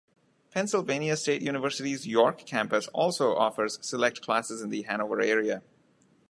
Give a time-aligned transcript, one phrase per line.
[0.49, 5.61] Pennsylvania State University's York Campus also offers select classes in the Hanover area.